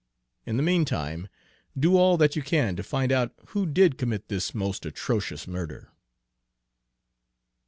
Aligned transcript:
In 0.47 0.57
the 0.57 0.63
meantime, 0.63 1.27
do 1.79 1.95
all 1.95 2.17
that 2.17 2.35
you 2.35 2.41
can 2.41 2.75
to 2.75 2.81
find 2.81 3.11
out 3.11 3.35
who 3.49 3.67
did 3.67 3.99
commit 3.99 4.29
this 4.29 4.51
most 4.55 4.83
atrocious 4.83 5.45
murder." 5.47 5.91